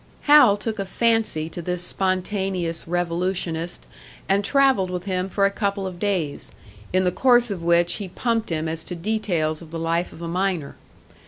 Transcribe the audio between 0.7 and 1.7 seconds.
a fancy to